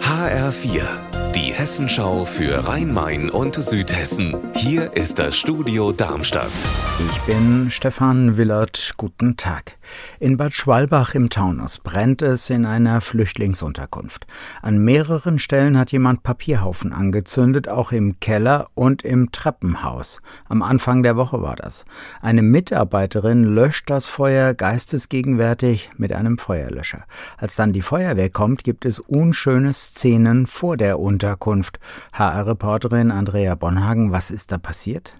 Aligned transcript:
HR4, 0.00 1.13
die 1.34 1.52
Hessenschau 1.52 2.24
für 2.24 2.68
Rhein-Main 2.68 3.28
und 3.28 3.56
Südhessen. 3.56 4.36
Hier 4.54 4.92
ist 4.96 5.18
das 5.18 5.36
Studio 5.36 5.90
Darmstadt. 5.90 6.52
Ich 7.04 7.20
bin 7.22 7.72
Stefan 7.72 8.36
Willert. 8.36 8.92
Guten 8.96 9.36
Tag. 9.36 9.76
In 10.20 10.36
Bad 10.36 10.52
Schwalbach 10.52 11.16
im 11.16 11.30
Taunus 11.30 11.80
brennt 11.80 12.22
es 12.22 12.50
in 12.50 12.64
einer 12.64 13.00
Flüchtlingsunterkunft. 13.00 14.28
An 14.62 14.78
mehreren 14.78 15.40
Stellen 15.40 15.76
hat 15.76 15.90
jemand 15.90 16.22
Papierhaufen 16.22 16.92
angezündet, 16.92 17.68
auch 17.68 17.90
im 17.90 18.20
Keller 18.20 18.68
und 18.74 19.02
im 19.02 19.32
Treppenhaus. 19.32 20.22
Am 20.48 20.62
Anfang 20.62 21.02
der 21.02 21.16
Woche 21.16 21.42
war 21.42 21.56
das. 21.56 21.84
Eine 22.22 22.42
Mitarbeiterin 22.42 23.42
löscht 23.42 23.90
das 23.90 24.06
Feuer 24.06 24.54
geistesgegenwärtig 24.54 25.90
mit 25.96 26.12
einem 26.12 26.38
Feuerlöscher. 26.38 27.04
Als 27.38 27.56
dann 27.56 27.72
die 27.72 27.82
Feuerwehr 27.82 28.30
kommt, 28.30 28.62
gibt 28.62 28.84
es 28.84 29.00
unschöne 29.00 29.74
Szenen 29.74 30.46
vor 30.46 30.76
der 30.76 31.00
Unterkunft. 31.00 31.23
HR-Reporterin 31.32 33.10
Andrea 33.10 33.54
Bonhagen, 33.54 34.12
was 34.12 34.30
ist 34.30 34.52
da 34.52 34.58
passiert? 34.58 35.16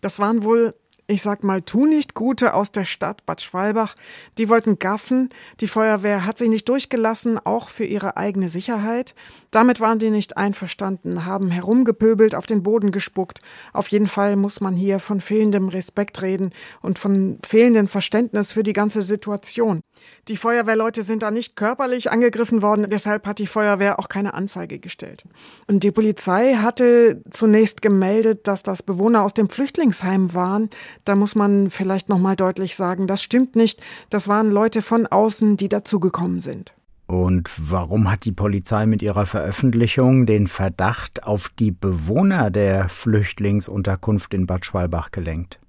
Das 0.00 0.18
waren 0.18 0.44
wohl 0.44 0.74
ich 1.06 1.20
sag 1.20 1.44
mal, 1.44 1.60
tu 1.60 1.84
nicht 1.84 2.14
Gute 2.14 2.54
aus 2.54 2.72
der 2.72 2.86
Stadt 2.86 3.26
Bad 3.26 3.42
Schwalbach. 3.42 3.94
Die 4.38 4.48
wollten 4.48 4.78
gaffen. 4.78 5.28
Die 5.60 5.66
Feuerwehr 5.66 6.24
hat 6.24 6.38
sich 6.38 6.48
nicht 6.48 6.68
durchgelassen, 6.68 7.38
auch 7.44 7.68
für 7.68 7.84
ihre 7.84 8.16
eigene 8.16 8.48
Sicherheit. 8.48 9.14
Damit 9.50 9.80
waren 9.80 9.98
die 9.98 10.10
nicht 10.10 10.36
einverstanden, 10.36 11.26
haben 11.26 11.50
herumgepöbelt, 11.50 12.34
auf 12.34 12.46
den 12.46 12.62
Boden 12.62 12.90
gespuckt. 12.90 13.40
Auf 13.72 13.88
jeden 13.88 14.06
Fall 14.06 14.36
muss 14.36 14.60
man 14.60 14.76
hier 14.76 14.98
von 14.98 15.20
fehlendem 15.20 15.68
Respekt 15.68 16.22
reden 16.22 16.52
und 16.80 16.98
von 16.98 17.38
fehlendem 17.44 17.86
Verständnis 17.86 18.52
für 18.52 18.62
die 18.62 18.72
ganze 18.72 19.02
Situation. 19.02 19.80
Die 20.28 20.36
Feuerwehrleute 20.36 21.02
sind 21.02 21.22
da 21.22 21.30
nicht 21.30 21.54
körperlich 21.54 22.10
angegriffen 22.10 22.62
worden, 22.62 22.86
deshalb 22.88 23.26
hat 23.26 23.38
die 23.38 23.46
Feuerwehr 23.46 23.98
auch 23.98 24.08
keine 24.08 24.32
Anzeige 24.34 24.78
gestellt. 24.78 25.24
Und 25.66 25.84
die 25.84 25.92
Polizei 25.92 26.54
hatte 26.54 27.22
zunächst 27.30 27.82
gemeldet, 27.82 28.48
dass 28.48 28.62
das 28.62 28.82
Bewohner 28.82 29.22
aus 29.22 29.34
dem 29.34 29.50
Flüchtlingsheim 29.50 30.34
waren. 30.34 30.70
Da 31.04 31.14
muss 31.14 31.34
man 31.34 31.70
vielleicht 31.70 32.08
noch 32.08 32.18
mal 32.18 32.36
deutlich 32.36 32.76
sagen, 32.76 33.06
das 33.06 33.22
stimmt 33.22 33.56
nicht. 33.56 33.82
Das 34.10 34.28
waren 34.28 34.50
Leute 34.50 34.82
von 34.82 35.06
außen, 35.06 35.56
die 35.56 35.68
dazugekommen 35.68 36.40
sind. 36.40 36.74
Und 37.06 37.50
warum 37.58 38.10
hat 38.10 38.24
die 38.24 38.32
Polizei 38.32 38.86
mit 38.86 39.02
ihrer 39.02 39.26
Veröffentlichung 39.26 40.24
den 40.24 40.46
Verdacht 40.46 41.24
auf 41.24 41.50
die 41.58 41.70
Bewohner 41.70 42.50
der 42.50 42.88
Flüchtlingsunterkunft 42.88 44.32
in 44.32 44.46
Bad 44.46 44.64
Schwalbach 44.64 45.10
gelenkt? 45.10 45.60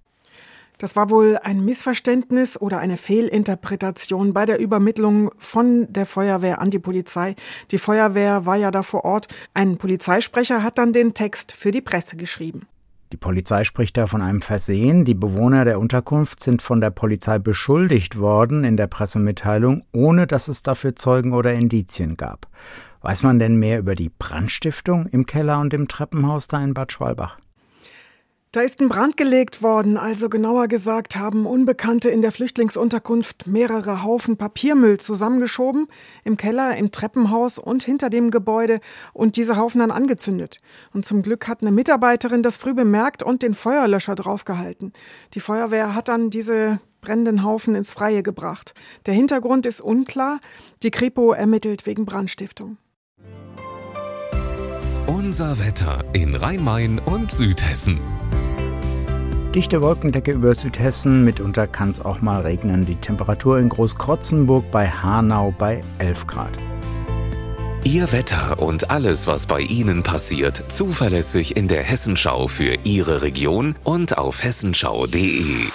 Das 0.77 0.95
war 0.95 1.09
wohl 1.09 1.37
ein 1.41 1.63
Missverständnis 1.63 2.59
oder 2.59 2.79
eine 2.79 2.97
Fehlinterpretation 2.97 4.33
bei 4.33 4.45
der 4.45 4.59
Übermittlung 4.59 5.31
von 5.37 5.91
der 5.91 6.05
Feuerwehr 6.05 6.59
an 6.59 6.69
die 6.69 6.79
Polizei. 6.79 7.35
Die 7.71 7.77
Feuerwehr 7.77 8.45
war 8.45 8.57
ja 8.57 8.71
da 8.71 8.83
vor 8.83 9.05
Ort. 9.05 9.27
Ein 9.53 9.77
Polizeisprecher 9.77 10.63
hat 10.63 10.77
dann 10.77 10.91
den 10.91 11.13
Text 11.13 11.53
für 11.53 11.71
die 11.71 11.81
Presse 11.81 12.17
geschrieben. 12.17 12.67
Die 13.15 13.19
Polizei 13.21 13.63
spricht 13.63 13.95
da 13.95 14.07
von 14.07 14.21
einem 14.21 14.41
Versehen. 14.41 15.05
Die 15.05 15.13
Bewohner 15.13 15.63
der 15.63 15.79
Unterkunft 15.79 16.43
sind 16.43 16.61
von 16.61 16.81
der 16.81 16.89
Polizei 16.89 17.39
beschuldigt 17.39 18.19
worden 18.19 18.65
in 18.65 18.75
der 18.75 18.87
Pressemitteilung, 18.87 19.85
ohne 19.93 20.27
dass 20.27 20.49
es 20.49 20.63
dafür 20.63 20.97
Zeugen 20.97 21.31
oder 21.31 21.53
Indizien 21.53 22.17
gab. 22.17 22.49
Weiß 22.99 23.23
man 23.23 23.39
denn 23.39 23.55
mehr 23.55 23.79
über 23.79 23.95
die 23.95 24.09
Brandstiftung 24.09 25.05
im 25.05 25.25
Keller 25.25 25.61
und 25.61 25.73
im 25.73 25.87
Treppenhaus 25.87 26.49
da 26.49 26.61
in 26.61 26.73
Bad 26.73 26.91
Schwalbach? 26.91 27.37
Da 28.55 28.61
ist 28.61 28.79
ein 28.79 28.87
Brand 28.87 29.17
gelegt 29.17 29.61
worden, 29.61 29.97
also 29.97 30.29
genauer 30.29 30.69
gesagt 30.69 31.17
haben 31.17 31.45
Unbekannte 31.45 32.09
in 32.09 32.21
der 32.21 32.31
Flüchtlingsunterkunft 32.31 33.47
mehrere 33.47 34.01
Haufen 34.01 34.37
Papiermüll 34.37 34.97
zusammengeschoben, 34.97 35.87
im 36.23 36.37
Keller, 36.37 36.77
im 36.77 36.89
Treppenhaus 36.89 37.59
und 37.59 37.83
hinter 37.83 38.09
dem 38.09 38.31
Gebäude 38.31 38.79
und 39.11 39.35
diese 39.35 39.57
Haufen 39.57 39.79
dann 39.79 39.91
angezündet. 39.91 40.61
Und 40.93 41.05
zum 41.05 41.21
Glück 41.21 41.49
hat 41.49 41.63
eine 41.63 41.73
Mitarbeiterin 41.73 42.43
das 42.43 42.55
früh 42.55 42.73
bemerkt 42.73 43.23
und 43.23 43.43
den 43.43 43.55
Feuerlöscher 43.55 44.15
draufgehalten. 44.15 44.93
Die 45.33 45.41
Feuerwehr 45.41 45.93
hat 45.93 46.07
dann 46.07 46.29
diese 46.29 46.79
brennenden 47.01 47.43
Haufen 47.43 47.75
ins 47.75 47.91
Freie 47.91 48.23
gebracht. 48.23 48.73
Der 49.05 49.15
Hintergrund 49.15 49.65
ist 49.65 49.81
unklar. 49.81 50.39
Die 50.81 50.91
Kripo 50.91 51.33
ermittelt 51.33 51.85
wegen 51.85 52.05
Brandstiftung. 52.05 52.77
Unser 55.07 55.59
Wetter 55.59 56.05
in 56.13 56.35
Rhein-Main 56.35 56.99
und 56.99 57.29
Südhessen. 57.31 58.14
Dichte 59.55 59.81
Wolkendecke 59.81 60.33
über 60.33 60.53
Südhessen, 60.53 61.23
mitunter 61.23 61.65
kann 61.65 61.89
es 61.89 62.03
auch 62.03 62.19
mal 62.19 62.41
regnen. 62.41 62.85
Die 62.85 62.95
Temperatur 62.95 63.57
in 63.57 63.69
Großkrotzenburg 63.69 64.69
bei 64.69 64.89
Hanau 64.89 65.55
bei 65.57 65.81
11 65.99 66.27
Grad. 66.27 66.51
Ihr 67.85 68.11
Wetter 68.11 68.59
und 68.61 68.89
alles, 68.91 69.27
was 69.27 69.47
bei 69.47 69.61
Ihnen 69.61 70.03
passiert, 70.03 70.61
zuverlässig 70.67 71.55
in 71.55 71.69
der 71.69 71.83
Hessenschau 71.83 72.49
für 72.49 72.75
Ihre 72.83 73.21
Region 73.21 73.75
und 73.85 74.17
auf 74.17 74.43
hessenschau.de. 74.43 75.69